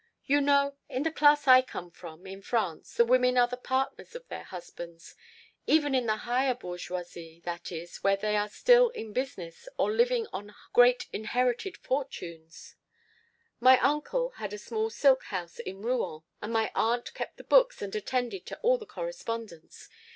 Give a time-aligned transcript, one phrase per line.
[0.25, 4.15] "You know in the class I come from in France the women are the partners
[4.15, 5.13] of their husbands.
[5.67, 10.25] Even in the higher bourgeoisie, that is, where they still are in business, not living
[10.33, 12.73] on great inherited fortunes
[13.59, 17.79] "My uncle had a small silk house in Rouen, and my aunt kept the books
[17.83, 19.87] and attended to all the correspondence.